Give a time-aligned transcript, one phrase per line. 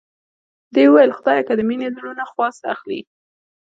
[0.73, 2.99] دې وویل خدایه که د مینې زړونو خواست اخلې.